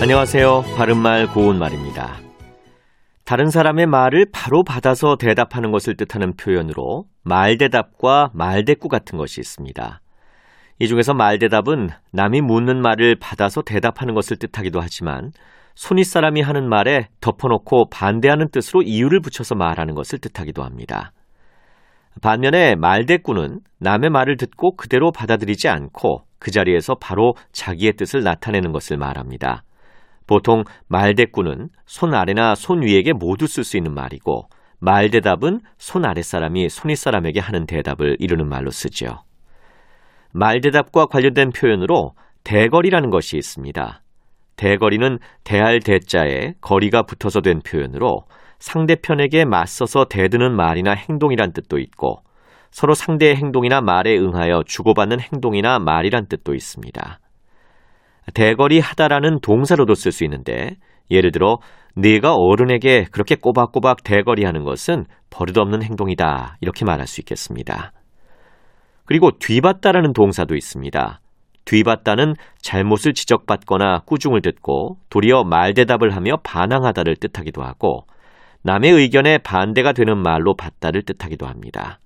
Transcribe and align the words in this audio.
안녕하세요. 0.00 0.62
바른말 0.76 1.26
고운말입니다. 1.26 2.18
다른 3.24 3.50
사람의 3.50 3.86
말을 3.86 4.26
바로 4.32 4.62
받아서 4.62 5.16
대답하는 5.16 5.72
것을 5.72 5.96
뜻하는 5.96 6.36
표현으로 6.36 7.06
말대답과 7.24 8.30
말대꾸 8.32 8.86
같은 8.86 9.18
것이 9.18 9.40
있습니다. 9.40 10.00
이 10.78 10.86
중에서 10.86 11.14
말대답은 11.14 11.88
남이 12.12 12.42
묻는 12.42 12.80
말을 12.80 13.16
받아서 13.20 13.62
대답하는 13.62 14.14
것을 14.14 14.36
뜻하기도 14.36 14.80
하지만 14.80 15.32
손윗사람이 15.74 16.42
하는 16.42 16.68
말에 16.68 17.08
덮어놓고 17.20 17.88
반대하는 17.90 18.50
뜻으로 18.52 18.82
이유를 18.82 19.20
붙여서 19.20 19.56
말하는 19.56 19.94
것을 19.94 20.20
뜻하기도 20.20 20.62
합니다. 20.62 21.10
반면에 22.22 22.76
말대꾸는 22.76 23.58
남의 23.80 24.10
말을 24.10 24.36
듣고 24.36 24.76
그대로 24.76 25.10
받아들이지 25.10 25.68
않고 25.68 26.22
그 26.38 26.52
자리에서 26.52 26.94
바로 27.00 27.34
자기의 27.50 27.94
뜻을 27.94 28.22
나타내는 28.22 28.70
것을 28.70 28.96
말합니다. 28.96 29.64
보통 30.28 30.62
말대꾸는 30.86 31.70
손 31.86 32.14
아래나 32.14 32.54
손 32.54 32.82
위에게 32.82 33.12
모두 33.12 33.48
쓸 33.48 33.64
수 33.64 33.76
있는 33.76 33.92
말이고 33.94 34.48
말 34.78 35.10
대답은 35.10 35.60
손 35.78 36.04
아래 36.04 36.22
사람이 36.22 36.68
손 36.68 36.90
윗 36.90 36.96
사람에게 36.96 37.40
하는 37.40 37.66
대답을 37.66 38.16
이루는 38.20 38.48
말로 38.48 38.70
쓰죠. 38.70 39.24
말 40.32 40.60
대답과 40.60 41.06
관련된 41.06 41.50
표현으로 41.50 42.12
대거리라는 42.44 43.10
것이 43.10 43.36
있습니다. 43.36 44.02
대거리는 44.56 45.18
대할 45.44 45.80
대자에 45.80 46.54
거리가 46.60 47.02
붙어서 47.02 47.40
된 47.40 47.60
표현으로 47.60 48.24
상대편에게 48.58 49.44
맞서서 49.44 50.06
대드는 50.06 50.54
말이나 50.54 50.92
행동이란 50.92 51.52
뜻도 51.52 51.78
있고 51.78 52.22
서로 52.70 52.94
상대의 52.94 53.36
행동이나 53.36 53.80
말에 53.80 54.16
응하여 54.18 54.62
주고받는 54.66 55.20
행동이나 55.20 55.78
말이란 55.78 56.26
뜻도 56.26 56.54
있습니다. 56.54 57.18
대거리 58.34 58.80
하다라는 58.80 59.40
동사로도 59.40 59.94
쓸 59.94 60.12
수 60.12 60.24
있는데 60.24 60.76
예를 61.10 61.32
들어 61.32 61.58
네가 61.96 62.34
어른에게 62.34 63.06
그렇게 63.10 63.34
꼬박꼬박 63.34 64.04
대거리하는 64.04 64.64
것은 64.64 65.04
버릇없는 65.30 65.82
행동이다 65.82 66.58
이렇게 66.60 66.84
말할 66.84 67.06
수 67.06 67.20
있겠습니다. 67.20 67.92
그리고 69.04 69.30
뒤받다라는 69.38 70.12
동사도 70.12 70.54
있습니다. 70.54 71.20
뒤받다는 71.64 72.34
잘못을 72.62 73.14
지적받거나 73.14 74.00
꾸중을 74.06 74.42
듣고 74.42 74.98
도리어 75.10 75.44
말대답을 75.44 76.14
하며 76.14 76.36
반항하다를 76.42 77.16
뜻하기도 77.16 77.62
하고 77.62 78.06
남의 78.62 78.90
의견에 78.92 79.38
반대가 79.38 79.92
되는 79.92 80.18
말로 80.18 80.54
받다를 80.54 81.02
뜻하기도 81.02 81.46
합니다. 81.46 82.00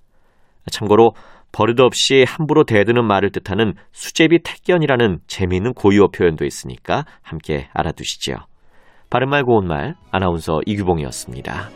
참고로 0.71 1.11
버릇없이 1.53 2.25
함부로 2.27 2.65
대드는 2.65 3.05
말을 3.05 3.31
뜻하는 3.31 3.75
수제비 3.93 4.39
택견이라는 4.43 5.19
재미있는 5.27 5.73
고유어 5.73 6.07
표현도 6.07 6.43
있으니까 6.43 7.05
함께 7.21 7.69
알아두시죠. 7.73 8.35
바른말 9.09 9.43
고운말 9.43 9.95
아나운서 10.11 10.59
이규봉이었습니다. 10.65 11.69